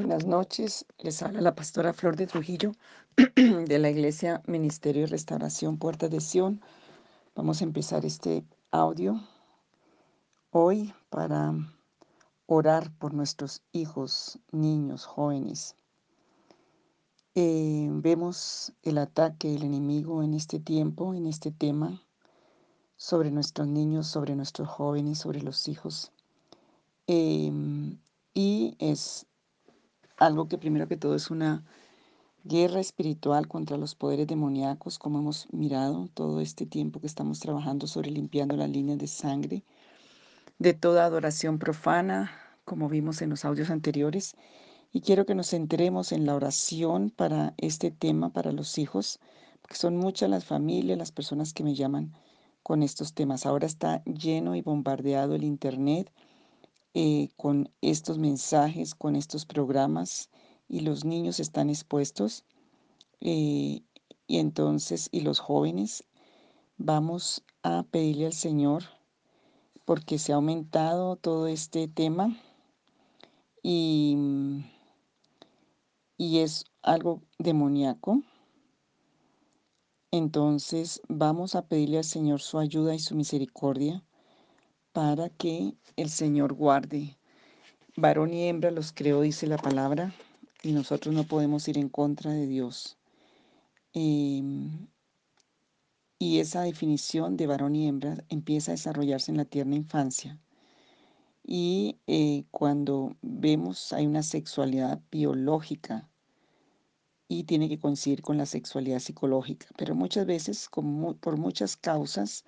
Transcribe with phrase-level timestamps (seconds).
[0.00, 2.72] Buenas noches, les habla la pastora Flor de Trujillo
[3.36, 6.62] de la Iglesia Ministerio de Restauración Puertas de Sion.
[7.34, 9.20] Vamos a empezar este audio
[10.52, 11.54] hoy para
[12.46, 15.76] orar por nuestros hijos, niños, jóvenes.
[17.34, 22.02] Eh, vemos el ataque del enemigo en este tiempo, en este tema,
[22.96, 26.10] sobre nuestros niños, sobre nuestros jóvenes, sobre los hijos.
[27.06, 27.98] Em,
[28.32, 29.26] y es
[30.20, 31.64] algo que primero que todo es una
[32.44, 37.86] guerra espiritual contra los poderes demoníacos, como hemos mirado todo este tiempo que estamos trabajando
[37.86, 39.64] sobre limpiando las líneas de sangre,
[40.58, 42.30] de toda adoración profana,
[42.66, 44.36] como vimos en los audios anteriores.
[44.92, 49.20] Y quiero que nos centremos en la oración para este tema, para los hijos,
[49.62, 52.12] porque son muchas las familias, las personas que me llaman
[52.62, 53.46] con estos temas.
[53.46, 56.12] Ahora está lleno y bombardeado el Internet
[56.94, 60.28] eh, con estos mensajes, con estos programas
[60.68, 62.44] y los niños están expuestos
[63.20, 63.82] eh,
[64.26, 66.04] y entonces y los jóvenes
[66.78, 68.84] vamos a pedirle al Señor
[69.84, 72.36] porque se ha aumentado todo este tema
[73.62, 74.16] y,
[76.16, 78.22] y es algo demoníaco.
[80.12, 84.02] Entonces vamos a pedirle al Señor su ayuda y su misericordia
[84.92, 87.16] para que el Señor guarde.
[87.96, 90.14] Varón y hembra los creó, dice la palabra,
[90.62, 92.96] y nosotros no podemos ir en contra de Dios.
[93.92, 94.88] Em,
[96.18, 100.38] y esa definición de varón y hembra empieza a desarrollarse en la tierna infancia.
[101.44, 106.08] Y eh, cuando vemos hay una sexualidad biológica
[107.26, 112.44] y tiene que coincidir con la sexualidad psicológica, pero muchas veces por muchas causas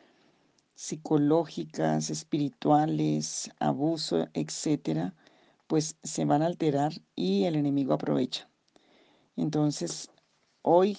[0.75, 5.15] psicológicas, espirituales, abuso, etcétera,
[5.67, 8.49] pues se van a alterar y el enemigo aprovecha.
[9.37, 10.11] Entonces,
[10.63, 10.99] hoy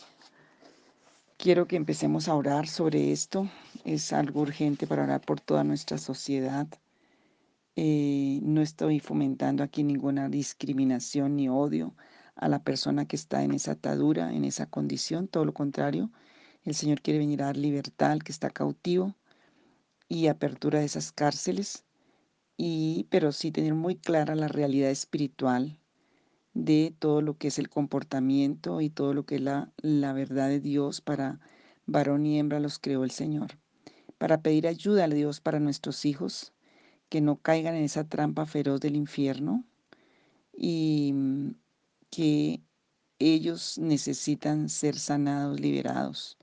[1.38, 3.50] quiero que empecemos a orar sobre esto.
[3.86, 6.68] Es algo urgente para orar por toda nuestra sociedad.
[7.75, 11.96] Eh, no estoy fomentando aquí ninguna discriminación ni odio
[12.36, 16.12] a la persona que está en esa atadura, en esa condición, todo lo contrario.
[16.64, 19.16] El Señor quiere venir a dar libertad al que está cautivo
[20.13, 21.85] y apertura de esas cárceles,
[22.56, 25.79] y, pero sí tener muy clara la realidad espiritual
[26.53, 30.50] de todo lo que es el comportamiento y todo lo que es la, la verdad
[30.50, 31.40] de Dios para
[31.88, 33.57] varón y hembra los creó el Señor.
[34.19, 36.53] Para pedir ayuda a Dios para nuestros hijos,
[37.09, 39.66] que no caigan en esa trampa feroz del infierno
[40.56, 41.56] y mm,
[42.12, 42.62] que
[43.18, 46.38] ellos necesitan ser sanados, liberados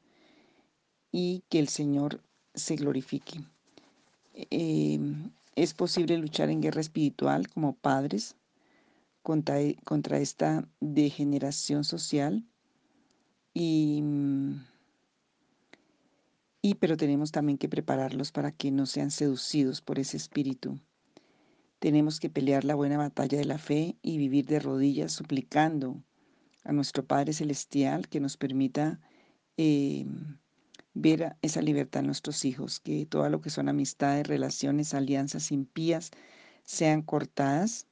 [1.12, 2.22] y que el Señor
[2.54, 3.40] se glorifique.
[4.32, 8.36] Em, es posible luchar en guerra espiritual como padres
[9.22, 12.44] contra, e, contra esta degeneración social
[13.52, 14.64] y, mm,
[16.62, 20.78] y pero tenemos también que prepararlos para que no sean seducidos por ese espíritu.
[21.78, 26.02] Tenemos que pelear la buena batalla de la fe y vivir de rodillas suplicando
[26.64, 29.00] a nuestro Padre Celestial que nos permita
[29.56, 30.06] eh,
[30.94, 36.10] ver esa libertad en nuestros hijos, que todo lo que son amistades, relaciones, alianzas impías
[36.64, 37.86] sean cortadas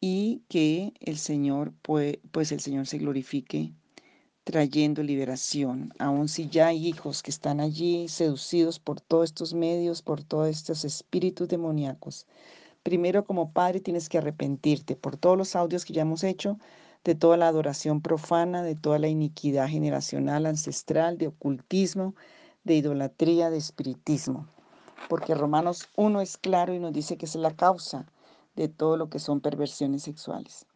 [0.00, 3.72] y que el Señor, pues, pues el Señor se glorifique
[4.44, 10.02] trayendo liberación, aun si ya hay hijos que están allí seducidos por todos estos medios,
[10.02, 12.26] por todos estos espíritus demoníacos.
[12.82, 16.58] Primero como padre tienes que arrepentirte por todos los audios que ya hemos hecho,
[17.04, 22.14] de toda la adoración profana, de toda la iniquidad generacional, ancestral, de ocultismo,
[22.64, 24.46] de idolatría, de espiritismo.
[25.08, 28.06] Porque Romanos 1 es claro y nos dice que es la causa
[28.54, 30.66] de todo lo que son perversiones sexuales.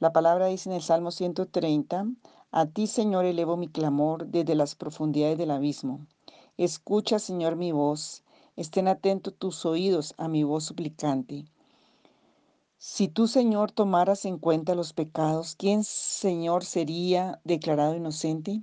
[0.00, 2.06] La palabra dice en el Salmo 130,
[2.50, 6.06] A ti, Señor, elevo mi clamor desde las profundidades del abismo.
[6.56, 8.24] Escucha, Señor, mi voz.
[8.56, 11.44] Estén atentos tus oídos a mi voz suplicante.
[12.82, 18.62] Si tú, Señor, tomaras en cuenta los pecados, ¿quién, Señor, sería declarado inocente?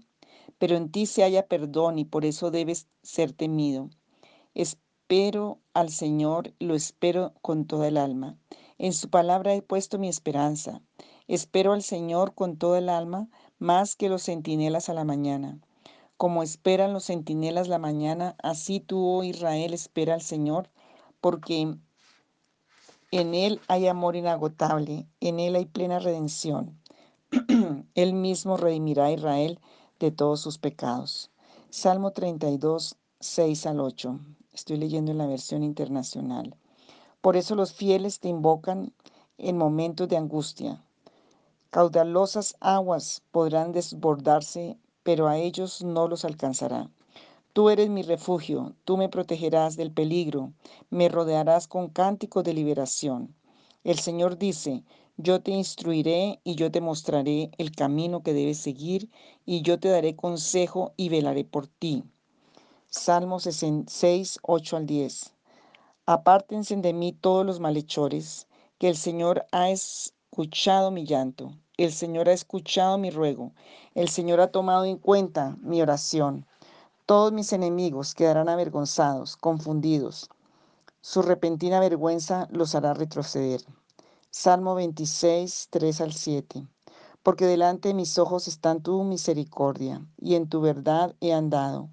[0.58, 3.92] Pero en ti se halla perdón y por eso debes ser temido.
[4.56, 8.40] Espero al Señor, lo espero con toda el alma.
[8.80, 10.82] En su palabra he puesto mi esperanza.
[11.28, 13.30] Espero al Señor con toda el alma,
[13.60, 15.60] más que los centinelas a la mañana.
[16.18, 20.72] Como esperan los centinelas la mañana, así tú, oh Israel, espera al Señor,
[21.22, 21.78] porque
[23.12, 26.78] en Él hay amor inagotable, en Él hay plena redención.
[27.96, 29.60] Él mismo redimirá a Israel
[30.00, 31.32] de todos sus pecados.
[31.70, 34.20] Salmo 32, 6 al 8.
[34.54, 36.56] Estoy leyendo en la versión internacional.
[37.22, 38.94] Por eso los fieles te invocan
[39.38, 40.84] en momentos de angustia.
[41.70, 46.90] Caudalosas aguas podrán desbordarse, pero a ellos no los alcanzará.
[47.58, 50.54] Tú eres mi refugio, tú me protegerás del peligro,
[50.92, 53.34] me rodearás con cánticos de liberación.
[53.84, 54.84] El Señor dice,
[55.18, 59.10] yo te instruiré y yo te mostraré el camino que debes seguir,
[59.44, 62.04] y yo te daré consejo y velaré por ti.
[62.90, 65.34] Salmos 6, 8 al 10.
[66.06, 68.46] Apártense de mí todos los malhechores,
[68.78, 73.54] que el Señor ha escuchado mi llanto, el Señor ha escuchado mi ruego,
[73.96, 76.46] el Señor ha tomado en cuenta mi oración.
[77.08, 80.30] Todos mis enemigos quedarán avergonzados, confundidos.
[81.00, 83.62] Su repentina vergüenza los hará retroceder.
[84.30, 86.68] Salmo 26, 3 al 7.
[87.24, 91.88] Porque delante de mis ojos están tu misericordia, y en tu verdad he andado.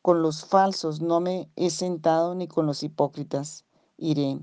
[0.00, 3.66] Con los falsos no me he sentado ni con los hipócritas
[3.98, 4.38] iré.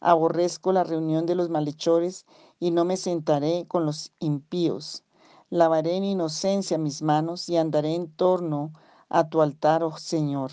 [0.00, 2.24] Aborrezco la reunión de los malhechores
[2.58, 5.04] y no me sentaré con los impíos.
[5.50, 8.85] Lavaré en inocencia mis manos y andaré en torno a
[9.28, 10.52] tu altar, oh Señor,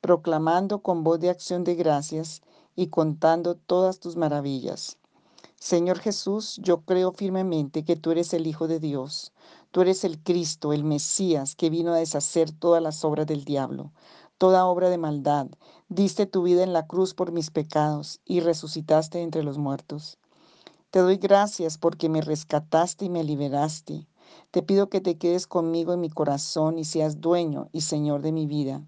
[0.00, 2.42] proclamando con voz de acción de gracias
[2.76, 4.96] y contando todas tus maravillas.
[5.58, 9.32] Señor Jesús, yo creo firmemente que tú eres el Hijo de Dios.
[9.72, 13.92] Tú eres el Cristo, el Mesías, que vino a deshacer todas las obras del diablo,
[14.38, 15.48] toda obra de maldad.
[15.88, 20.16] Diste tu vida en la cruz por mis pecados y resucitaste entre los muertos.
[20.90, 24.08] Te doy gracias porque me rescataste y me liberaste.
[24.50, 28.32] Te pido que te quedes conmigo en mi corazón y seas dueño y Señor de
[28.32, 28.82] mi vida.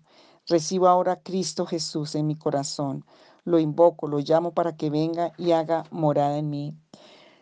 [0.47, 3.05] Recibo ahora a Cristo Jesús en mi corazón
[3.44, 6.75] lo invoco, lo llamo para que venga y haga morada en mí.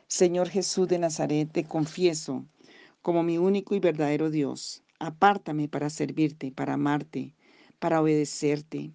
[0.06, 2.46] Señor Jesús de Nazaret, te confieso
[3.02, 4.82] como mi único y verdadero Dios.
[4.98, 7.34] Apártame para servirte, para amarte,
[7.78, 8.92] para obedecerte.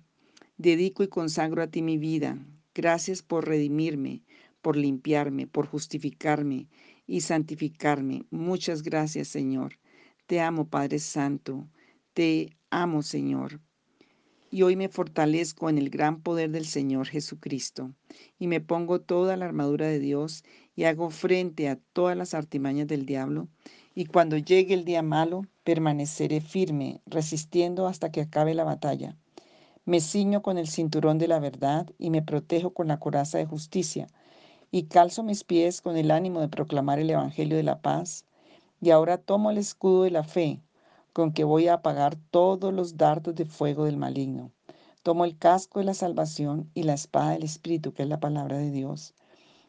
[0.57, 2.37] Dedico y consagro a ti mi vida.
[2.73, 4.23] Gracias por redimirme,
[4.61, 6.67] por limpiarme, por justificarme
[7.07, 8.25] y santificarme.
[8.31, 9.79] Muchas gracias, Señor.
[10.27, 11.67] Te amo, Padre Santo.
[12.13, 13.59] Te amo, Señor
[14.55, 17.91] y hoy me fortalezco en el gran poder del Señor Jesucristo
[18.39, 20.45] y me pongo toda la armadura de Dios
[20.77, 23.49] y hago frente a todas las artimañas del diablo
[23.93, 29.17] y cuando llegue el día malo permaneceré firme, resistiendo hasta que acabe la batalla.
[29.83, 33.45] Me ciño con el cinturón de la verdad y me protejo con la coraza de
[33.45, 34.07] justicia
[34.75, 38.25] y calzo mis pies con el ánimo de proclamar el Evangelio de la paz
[38.81, 40.61] y ahora tomo el escudo de la fe
[41.13, 44.51] con que voy a apagar todos los dardos de fuego del maligno.
[45.01, 48.57] Tomo el casco de la salvación y la espada del Espíritu, que es la palabra
[48.57, 49.13] de Dios.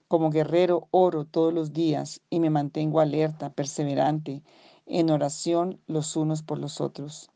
[0.09, 4.43] Como guerrero oro todos los días y me mantengo alerta, perseverante,
[4.87, 7.31] en oración los unos por los otros.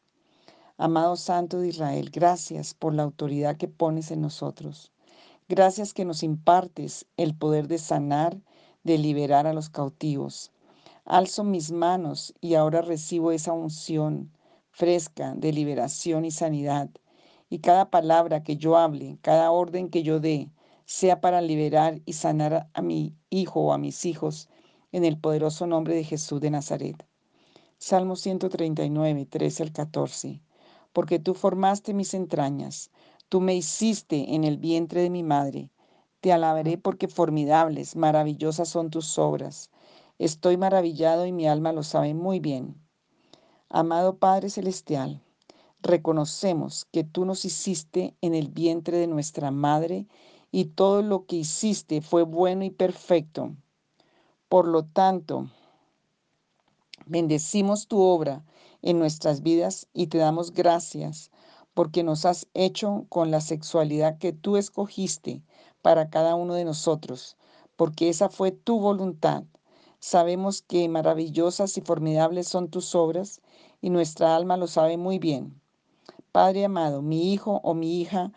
[0.77, 4.91] Amado Santo de Israel, gracias por la autoridad que pones en nosotros.
[5.51, 8.41] Gracias que nos impartes el poder de sanar,
[8.85, 10.53] de liberar a los cautivos,
[11.05, 14.31] Alzo mis manos y ahora recibo esa unción
[14.71, 16.89] fresca de liberación y sanidad.
[17.49, 20.53] Y cada palabra que yo hable, cada orden que yo dé,
[20.85, 24.49] sea para liberar y sanar a mi hijo o a mis hijos
[24.93, 27.05] en el poderoso nombre de Jesús de Nazaret.
[27.77, 30.41] Salmo 139, 13 al 14.
[30.93, 32.93] Porque tú formaste mis entrañas,
[33.31, 35.71] tú me hiciste en el vientre de mi madre.
[36.21, 39.71] Te alabaré porque formidables, maravillosas son tus obras.
[40.19, 42.77] Estoy maravillado y mi alma lo sabe muy bien.
[43.69, 45.23] Amado Padre Celestial,
[45.81, 50.09] reconocemos que tú nos hiciste en el vientre de nuestra madre
[50.51, 53.55] y todo lo que hiciste fue bueno y perfecto.
[54.49, 55.49] Por lo tanto,
[57.07, 58.45] bendecimos tu obra
[58.83, 61.31] en nuestras vidas y te damos gracias
[61.75, 65.43] porque nos has hecho con la sexualidad que tú escogiste
[65.83, 67.37] para cada uno de nosotros,
[67.77, 69.45] porque esa fue tu voluntad
[70.03, 73.43] Sabemos que maravillosas y formidables son tus obras
[73.83, 75.61] y nuestra alma lo sabe muy bien.
[76.33, 78.33] Padre amado, mi hijo o mi hija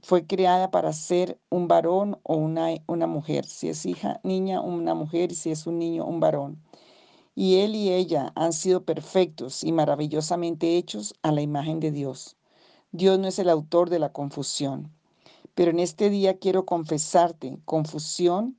[0.00, 3.46] fue creada para ser un varón o una, una mujer.
[3.46, 6.60] Si es hija, niña, una mujer y si es un niño, un varón.
[7.42, 12.36] Y él y ella han sido perfectos y maravillosamente hechos a la imagen de Dios.
[12.92, 14.92] Dios no es el autor de la confusión.
[15.54, 18.58] Pero en este día quiero confesarte confusión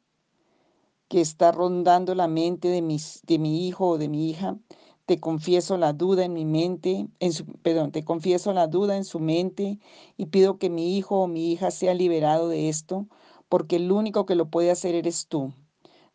[1.09, 4.57] que está rondando la mente de, mis, de mi hijo o de mi hija.
[5.05, 9.05] Te confieso la duda en mi mente, en su, perdón, te confieso la duda en
[9.05, 9.77] su mente
[10.17, 13.05] y pido que mi hijo o mi hija sea liberado de esto,
[13.47, 15.53] porque el único que lo puede hacer eres tú.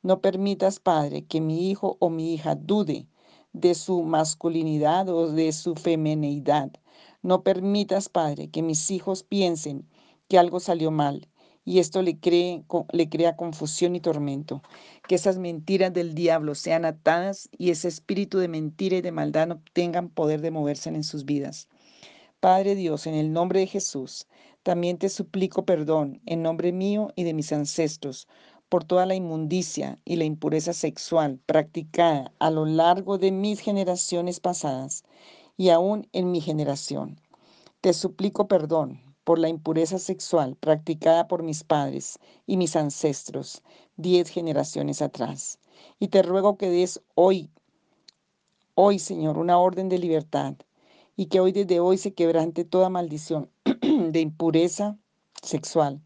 [0.02, 3.06] No permitas, Padre, que mi hijo o mi hija dude
[3.52, 6.70] de su masculinidad o de su femineidad.
[7.22, 9.88] No permitas, Padre, que mis hijos piensen
[10.28, 11.28] que algo salió mal
[11.64, 12.18] y esto le,
[12.92, 14.62] le crea confusión y tormento.
[15.08, 19.48] Que esas mentiras del diablo sean atadas y ese espíritu de mentira y de maldad
[19.48, 21.68] no tengan poder de moverse en sus vidas.
[22.40, 24.28] Padre Dios, en el nombre de Jesús,
[24.62, 28.28] también te suplico perdón en nombre mío y de mis ancestros
[28.68, 34.40] por toda la inmundicia y la impureza sexual practicada a lo largo de mis generaciones
[34.40, 35.04] pasadas
[35.56, 37.20] y aún en mi generación.
[37.80, 43.62] Te suplico perdón por la impureza sexual practicada por mis padres y mis ancestros
[43.96, 45.58] diez generaciones atrás.
[45.99, 47.50] Y te ruego que des hoy,
[48.75, 50.54] hoy Señor, una orden de libertad
[51.16, 54.99] y que hoy desde hoy se quebrante toda maldición de impureza
[55.42, 56.00] sexual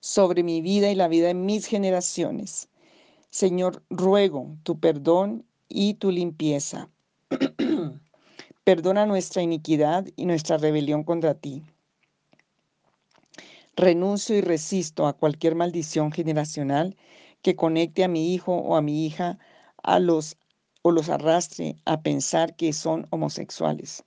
[0.00, 2.68] sobre mi vida y la vida de mis generaciones.
[3.30, 6.88] Señor, ruego tu perdón y tu limpieza.
[8.64, 11.62] Perdona nuestra iniquidad y nuestra rebelión contra ti.
[13.76, 16.96] Renuncio y resisto a cualquier maldición generacional
[17.42, 19.38] que conecte a mi hijo o a mi hija
[19.82, 20.36] a los
[20.82, 24.04] o los arrastre a pensar que son homosexuales.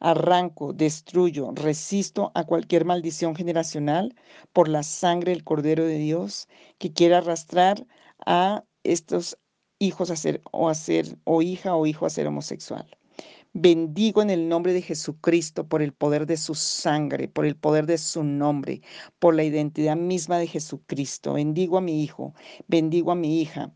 [0.00, 4.14] Arranco, destruyo, resisto a cualquier maldición generacional
[4.52, 7.86] por la sangre del Cordero de Dios que quiera arrastrar
[8.24, 9.38] a estos
[9.78, 10.74] hijos a ser o a
[11.24, 12.86] o hija o hijo a ser homosexual.
[13.52, 17.84] Bendigo en el nombre de Jesucristo por el poder de su sangre, por el poder
[17.86, 18.80] de su nombre,
[19.18, 21.32] por la identidad misma de Jesucristo.
[21.34, 22.32] Bendigo a mi hijo,
[22.68, 23.72] bendigo a mi hija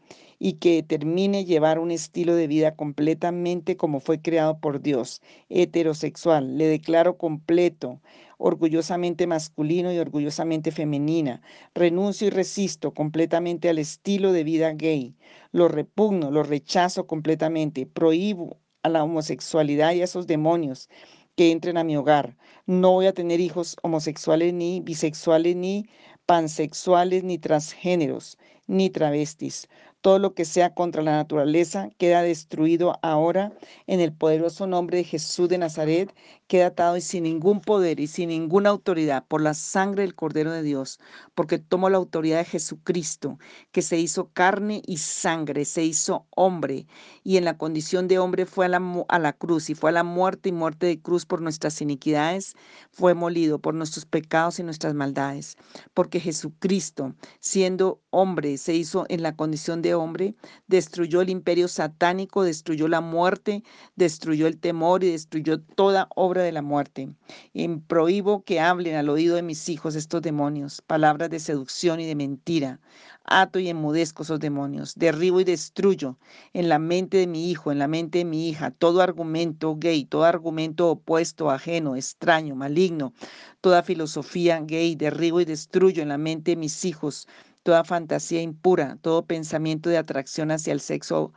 [0.46, 6.58] y que termine llevar un estilo de vida completamente como fue creado por Dios, heterosexual.
[6.58, 8.02] Le declaro completo,
[8.36, 11.40] orgullosamente masculino y orgullosamente femenina.
[11.74, 15.16] Renuncio y resisto completamente al estilo de vida gay.
[15.50, 17.86] Lo repugno, lo rechazo completamente.
[17.86, 20.90] Prohíbo a la homosexualidad y a esos demonios
[21.36, 22.36] que entren a mi hogar.
[22.66, 25.88] No voy a tener hijos homosexuales, ni bisexuales, ni
[26.26, 28.36] pansexuales, ni transgéneros,
[28.66, 29.68] ni travestis.
[30.04, 33.54] Todo lo que sea contra la naturaleza queda destruido ahora
[33.86, 36.14] en el poderoso nombre de Jesús de Nazaret,
[36.46, 40.52] queda atado y sin ningún poder y sin ninguna autoridad por la sangre del Cordero
[40.52, 41.00] de Dios,
[41.34, 43.38] porque tomo la autoridad de Jesucristo,
[43.72, 46.86] que se hizo carne y sangre, se hizo hombre
[47.22, 49.94] y en la condición de hombre fue a la, a la cruz y fue a
[49.94, 52.56] la muerte y muerte de cruz por nuestras iniquidades,
[52.92, 55.56] fue molido por nuestros pecados y nuestras maldades,
[55.94, 60.34] porque Jesucristo, siendo hombre, se hizo en la condición de hombre,
[60.66, 63.62] destruyó el imperio satánico, destruyó la muerte,
[63.96, 67.14] destruyó el temor y destruyó toda obra de la muerte.
[67.52, 72.06] Y prohíbo que hablen al oído de mis hijos estos demonios, palabras de seducción y
[72.06, 72.80] de mentira.
[73.26, 76.18] Ato y enmudezco esos demonios, derribo y destruyo
[76.52, 80.04] en la mente de mi hijo, en la mente de mi hija, todo argumento gay,
[80.04, 83.14] todo argumento opuesto, ajeno, extraño, maligno,
[83.62, 87.26] toda filosofía gay, derribo y destruyo en la mente de mis hijos,
[87.64, 91.32] toda fantasía impura, todo pensamiento de atracción hacia el sexo,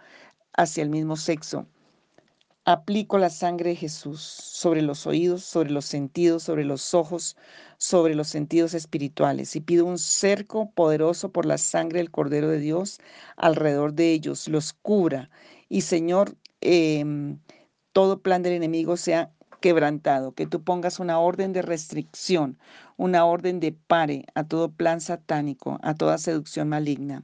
[0.54, 1.66] hacia el mismo sexo.
[2.66, 7.38] Aplico la sangre de Jesús sobre los oídos, sobre los sentidos, sobre los ojos,
[7.78, 12.60] sobre los sentidos espirituales y pido un cerco poderoso por la sangre del Cordero de
[12.60, 13.00] Dios
[13.38, 15.30] alrededor de ellos, los cubra.
[15.70, 17.40] Y Señor, em,
[17.94, 22.58] todo plan del enemigo sea quebrantado, que tú pongas una orden de restricción,
[22.98, 27.24] una orden de pare a todo plan satánico, a toda seducción maligna.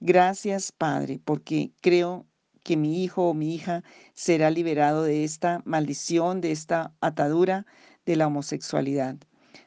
[0.00, 2.26] Gracias, Padre, porque creo
[2.62, 7.66] que mi hijo o mi hija será liberado de esta maldición, de esta atadura
[8.04, 9.16] de la homosexualidad.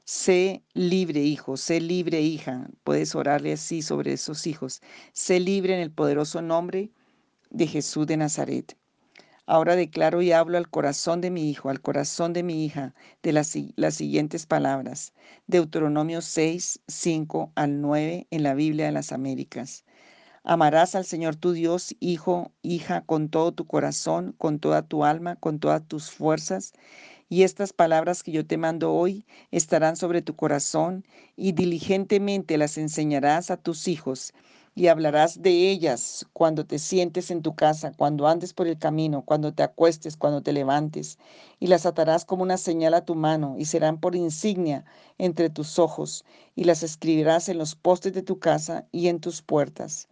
[0.04, 2.70] Sé libre, hijo, sé libre, hija.
[2.84, 4.82] Puedes orarle así sobre esos hijos.
[5.14, 6.92] Sé libre en el poderoso nombre
[7.50, 8.79] de Jesús de Nazaret.
[9.52, 13.34] Ahora declaro y hablo al corazón de mi hijo, al corazón de mi hija, de
[13.34, 13.48] las,
[13.96, 15.12] siguientes palabras.
[15.48, 19.86] Deuteronomio 6, 5 al 9 en la Biblia de las Américas.
[20.44, 25.36] Amarás al Señor tu Dios, hijo, hija, con todo tu corazón, con toda tu alma,
[25.36, 26.74] con todas tus fuerzas.
[27.28, 31.04] Y estas palabras que yo te mando hoy estarán sobre tu corazón
[31.36, 34.32] y diligentemente las enseñarás a tus hijos
[34.80, 39.24] y hablarás de ellas cuando te sientes en tu casa, cuando andes por el camino,
[39.24, 41.18] cuando te acuestes, cuando te levantes,
[41.60, 44.86] y las atarás como una señal a tu mano y serán por insignia
[45.18, 46.24] entre tus ojos,
[46.56, 50.08] y las escribirás en los postes de tu casa y en tus puertas.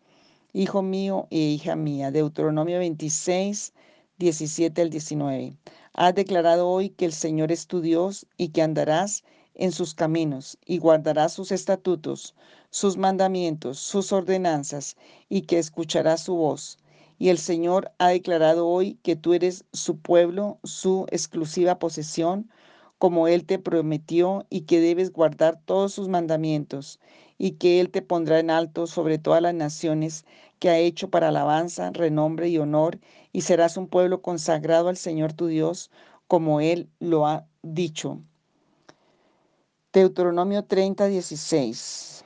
[0.52, 3.72] Hijo mío e hija mía, Deuteronomio 26,
[4.18, 5.56] 17 al 19.
[5.94, 9.24] Has declarado hoy que el Señor es tu Dios y que andarás
[9.58, 12.36] en sus caminos y guardarás sus estatutos,
[12.70, 14.96] sus mandamientos, sus ordenanzas,
[15.30, 16.78] y que escuchará su voz.
[17.20, 22.50] Y el Señor ha declarado hoy que tú eres su pueblo, su exclusiva posesión,
[23.00, 27.00] como Él te prometió, y que debes guardar todos sus mandamientos,
[27.40, 30.26] y que Él te pondrá en alto sobre todas las naciones
[30.60, 33.00] que ha hecho para alabanza, renombre y honor,
[33.32, 35.92] y serás un pueblo consagrado al Señor tu Dios,
[36.28, 38.22] como Él lo ha dicho.
[39.98, 42.24] Deuteronomio 30, 16.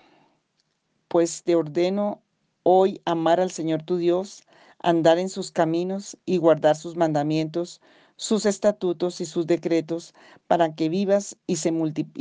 [1.07, 2.21] Pues te ordeno
[2.63, 4.43] hoy amar al Señor tu Dios,
[4.79, 7.79] andar en sus caminos y guardar sus mandamientos,
[8.17, 10.13] sus estatutos y sus decretos,
[10.47, 11.55] para que vivas y,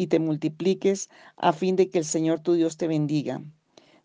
[0.06, 3.42] te multipliques, a fin de que el Señor tu Dios te bendiga.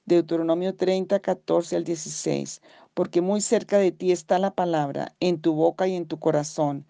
[0.07, 2.63] Deuteronomio 30, 14 al 16.
[2.95, 6.87] Porque muy cerca de ti está la palabra, en tu boca y en tu corazón,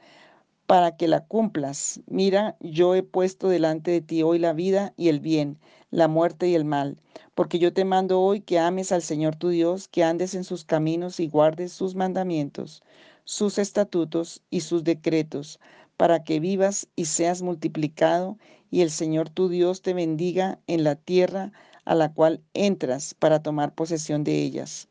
[0.68, 2.02] para que la cumplas.
[2.08, 5.58] Mira, yo he puesto delante de ti hoy la vida y el bien,
[5.92, 6.98] la muerte y el mal,
[7.36, 10.66] porque yo te mando hoy que ames al Señor tu Dios, que andes en sus
[10.66, 12.82] caminos y guardes sus mandamientos
[13.26, 15.60] sus estatutos y sus decretos,
[15.98, 18.38] para que vivas y seas multiplicado,
[18.70, 21.52] y el Señor tu Dios te bendiga en la tierra
[21.86, 24.88] a la cual entras para tomar posesión de ellas.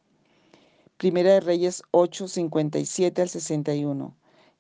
[0.97, 4.15] Primera de Reyes 8, 57 al 61.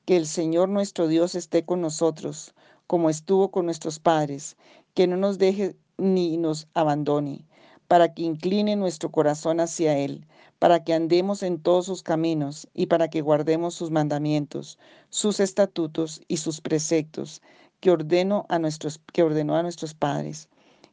[0.04, 2.54] Que el Señor nuestro Dios esté con nosotros,
[2.87, 4.56] como estuvo con nuestros padres,
[4.94, 7.44] que no nos deje ni nos abandone,
[7.88, 10.26] para que incline nuestro corazón hacia Él
[10.64, 14.78] para que andemos en todos sus caminos y para que guardemos sus mandamientos,
[15.11, 17.42] sus estatutos y sus preceptos
[17.80, 20.49] que, ordeno a nuestros, que ordenó a nuestros padres.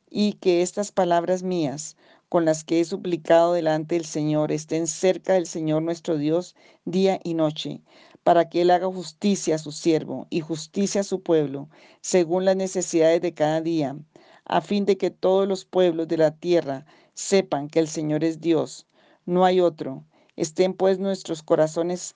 [0.09, 1.95] Y que estas palabras mías,
[2.27, 6.53] con las que he suplicado delante del Señor, estén cerca del Señor nuestro Dios
[6.83, 7.79] día y noche,
[8.23, 11.69] para que Él haga justicia a su siervo y justicia a su pueblo,
[12.01, 13.97] según las necesidades de cada día,
[14.45, 18.39] a fin de que todos los pueblos de la tierra sepan que el Señor es
[18.39, 18.85] Dios
[19.25, 20.03] no hay otro.
[20.35, 22.15] Estén pues nuestros corazones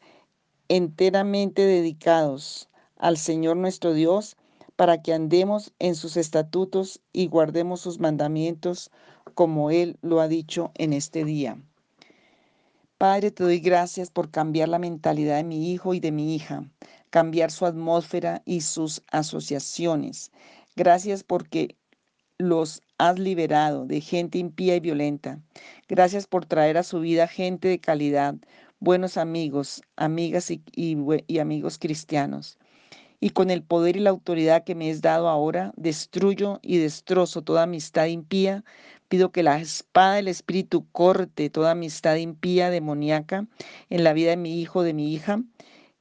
[0.67, 4.37] enteramente dedicados al Señor nuestro Dios,
[4.75, 8.91] para que andemos en sus estatutos y guardemos sus mandamientos,
[9.33, 11.57] como Él lo ha dicho en este día.
[12.97, 16.63] Padre, te doy gracias por cambiar la mentalidad de mi hijo y de mi hija,
[17.09, 20.31] cambiar su atmósfera y sus asociaciones.
[20.77, 21.75] Gracias porque
[22.37, 25.41] los has liberado de gente impía y violenta.
[25.89, 28.35] Gracias por traer a su vida gente de calidad,
[28.79, 32.57] buenos amigos, amigas y, amigos cristianos.
[33.19, 37.41] Y con el poder y la autoridad que me has dado ahora, destruyo y destrozo
[37.41, 38.63] toda amistad impía.
[39.07, 43.47] Pido que la espada del Espíritu corte toda amistad impía, demoníaca,
[43.89, 45.41] en la vida de mi hijo, de mi hija.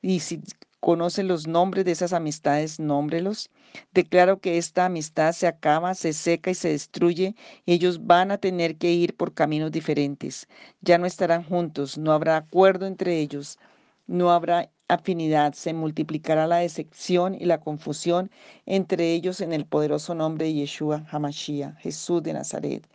[0.03, 0.41] Y si
[0.85, 3.49] conoce los nombres de esas amistades, nómbrelos.
[3.95, 8.37] Declaro que esta amistad se acaba, se seca y se destruye y ellos van a
[8.37, 10.47] tener que ir por caminos diferentes.
[10.83, 13.59] Ya no estarán juntos, no habrá acuerdo entre ellos,
[14.07, 18.31] no habrá afinidad, se multiplicará la decepción y la confusión
[18.67, 22.87] entre ellos en el poderoso nombre de Yeshua Hamashiach, Jesús de Nazaret.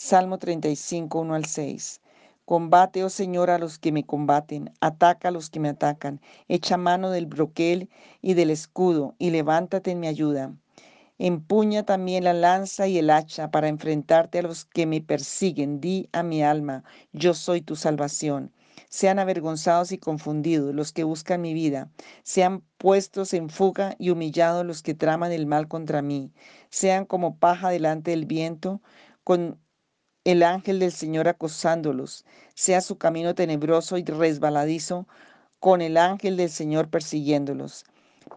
[0.00, 2.00] Salmo 35, 1 al 6.
[2.44, 6.76] Combate, oh Señor, a los que me combaten, ataca a los que me atacan, echa
[6.76, 7.90] mano del broquel
[8.22, 10.54] y del escudo, y levántate en mi ayuda.
[11.18, 15.80] Empuña también la lanza y el hacha para enfrentarte a los que me persiguen.
[15.80, 18.52] Di a mi alma, yo soy tu salvación.
[18.88, 21.90] Sean avergonzados y confundidos los que buscan mi vida.
[22.22, 26.30] Sean puestos en fuga y humillados los que traman el mal contra mí.
[26.70, 28.80] Sean como paja delante del viento,
[29.24, 29.58] con
[30.24, 35.06] el ángel del Señor acosándolos, sea su camino tenebroso y resbaladizo,
[35.60, 37.84] con el ángel del Señor persiguiéndolos.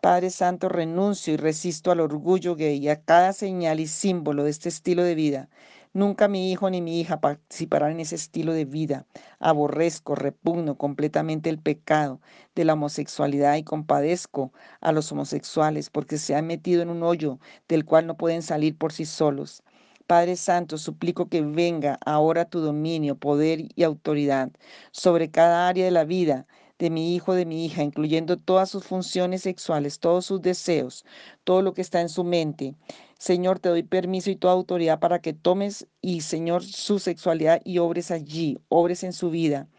[0.02, 4.52] Padre Santo, renuncio y resisto al orgullo gay y a cada señal y símbolo de
[4.52, 5.50] este estilo de vida.
[5.94, 9.06] Nunca mi hijo ni mi hija participarán en ese estilo de vida.
[9.40, 12.22] Aborrezco, repugno completamente el pecado
[12.56, 17.40] de la homosexualidad y compadezco a los homosexuales porque se han metido en un hoyo
[17.68, 19.64] del cual no pueden salir por sí solos.
[20.12, 24.52] Padre Santo, suplico que venga ahora tu dominio, poder y autoridad
[24.92, 26.46] sobre cada área de la vida
[26.80, 31.06] de mi hijo, de mi hija, incluyendo todas sus funciones sexuales, todos sus deseos,
[31.46, 32.76] todo lo que está en su mente.
[33.20, 37.78] Señor, te doy permiso y toda autoridad para que tomes y, Señor, su sexualidad y
[37.78, 39.70] obres allí, obres en su vida.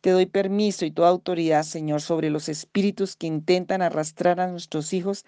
[0.00, 4.94] Te doy permiso y toda autoridad, Señor, sobre los espíritus que intentan arrastrar a nuestros
[4.94, 5.26] hijos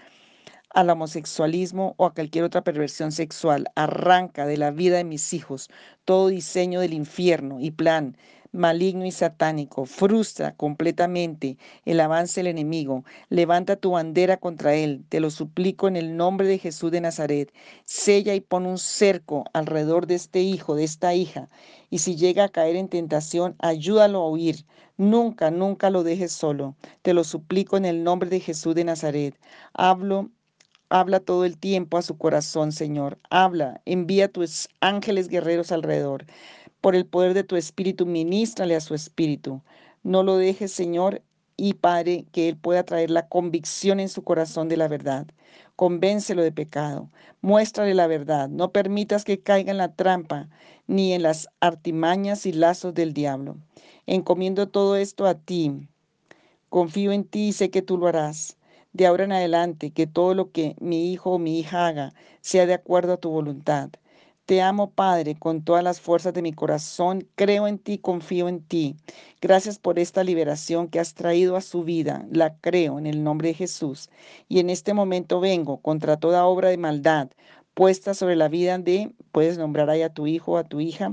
[0.76, 3.70] al homosexualismo o a cualquier otra perversión sexual.
[3.74, 5.70] Arranca de la vida de mis hijos
[6.04, 8.16] todo diseño del infierno y plan
[8.52, 9.86] maligno y satánico.
[9.86, 13.04] Frustra completamente el avance del enemigo.
[13.28, 15.04] Levanta tu bandera contra él.
[15.08, 17.52] Te lo suplico en el nombre de Jesús de Nazaret.
[17.84, 21.48] Sella y pon un cerco alrededor de este hijo, de esta hija.
[21.90, 24.66] Y si llega a caer en tentación, ayúdalo a huir.
[24.98, 26.76] Nunca, nunca lo dejes solo.
[27.02, 29.38] Te lo suplico en el nombre de Jesús de Nazaret.
[29.74, 30.30] Hablo
[30.88, 33.18] Habla todo el tiempo a su corazón, Señor.
[33.28, 36.26] Habla, envía tus ángeles guerreros alrededor.
[36.80, 39.62] Por el poder de tu espíritu, ministrale a su espíritu.
[40.04, 41.22] No lo dejes, Señor,
[41.56, 45.26] y Padre, que Él pueda traer la convicción en su corazón de la verdad.
[45.74, 47.10] Convéncelo de pecado.
[47.40, 48.48] Muéstrale la verdad.
[48.48, 50.48] No permitas que caiga en la trampa
[50.86, 53.56] ni en las artimañas y lazos del diablo.
[54.06, 55.88] Encomiendo todo esto a ti.
[56.68, 58.56] Confío en ti y sé que tú lo harás
[58.96, 62.66] de ahora en adelante que todo lo que mi hijo o mi hija haga sea
[62.66, 63.90] de acuerdo a tu voluntad.
[64.46, 67.26] Te amo, Padre, con todas las fuerzas de mi corazón.
[67.34, 68.96] Creo en ti, confío en ti.
[69.40, 72.24] Gracias por esta liberación que has traído a su vida.
[72.30, 74.08] La creo en el nombre de Jesús.
[74.48, 77.28] Y en este momento vengo contra toda obra de maldad
[77.76, 81.10] puesta sobre la vida de, puedes nombrar ahí a tu hijo o a tu hija,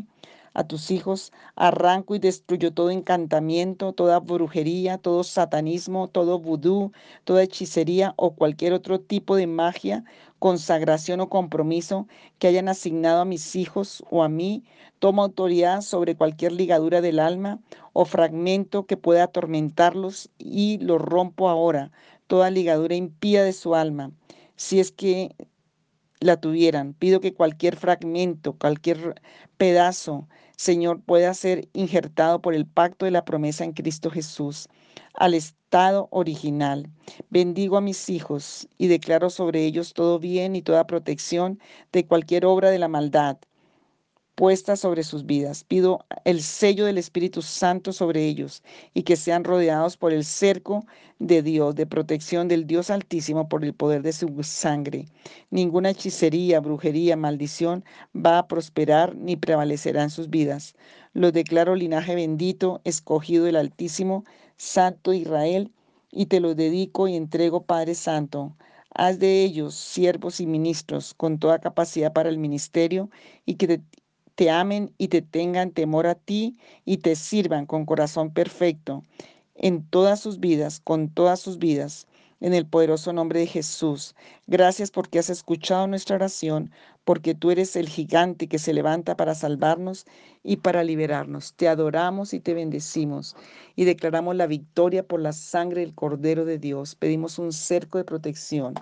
[0.54, 6.92] a tus hijos, arranco y destruyo todo encantamiento, toda brujería, todo satanismo, todo vudú,
[7.24, 10.04] toda hechicería o cualquier otro tipo de magia,
[10.40, 14.64] consagración o compromiso que hayan asignado a mis hijos o a mí.
[15.00, 17.60] Tomo autoridad sobre cualquier ligadura del alma
[17.94, 21.92] o fragmento que pueda atormentarlos y lo rompo ahora,
[22.28, 24.12] toda ligadura impía de su alma.
[24.56, 25.36] Si es que
[26.24, 26.94] la tuvieran.
[26.94, 29.22] Pido que cualquier fragmento, cualquier
[29.58, 34.70] pedazo, Señor, pueda ser injertado por el pacto de la promesa en Cristo Jesús
[35.14, 36.90] al estado original.
[37.30, 41.60] Bendigo a mis hijos y declaro sobre ellos todo bien y toda protección
[41.92, 43.38] de cualquier obra de la maldad
[44.36, 45.64] puesta sobre sus vidas.
[45.64, 50.86] Pido el sello del Espíritu Santo sobre ellos y que sean rodeados por el cerco
[51.20, 55.06] de Dios, de protección del Dios Altísimo por el poder de su sangre.
[55.52, 57.84] Ninguna hechicería, brujería, maldición
[58.16, 60.76] va a prosperar ni prevalecerá en sus vidas.
[61.14, 64.24] Los declaro linaje bendito, escogido del Altísimo,
[64.58, 65.72] Santo Israel,
[66.12, 68.56] y te lo dedico y entrego, Padre Santo.
[68.96, 73.10] Haz de ellos siervos y ministros con toda capacidad para el ministerio
[73.46, 73.82] y que,
[74.36, 79.04] te amen y te tengan temor a ti y te sirvan con corazón perfecto
[79.56, 82.08] en todas sus vidas, con todas sus vidas,
[82.42, 84.16] en el poderoso nombre de Jesús.
[84.48, 86.72] Gracias porque has escuchado nuestra oración,
[87.06, 90.06] porque tú eres el gigante que se levanta para salvarnos
[90.44, 91.54] y para liberarnos.
[91.54, 93.36] Te adoramos y te bendecimos
[93.76, 96.96] y declaramos la victoria por la sangre del Cordero de Dios.
[96.96, 98.74] Pedimos un cerco de protección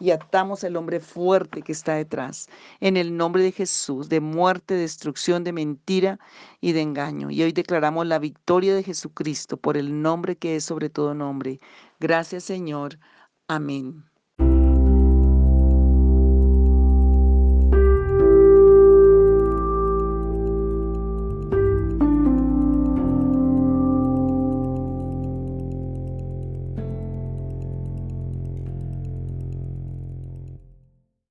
[0.00, 2.48] y atamos el hombre fuerte que está detrás.
[2.80, 6.18] En el nombre de Jesús, de muerte, destrucción, de mentira
[6.60, 7.30] y de engaño.
[7.30, 11.60] Y hoy declaramos la victoria de Jesucristo por el nombre que es sobre todo nombre.
[12.00, 12.98] Gracias Señor.
[13.48, 14.04] Amén.